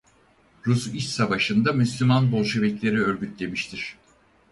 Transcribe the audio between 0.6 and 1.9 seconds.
Rus İç Savaşı'nda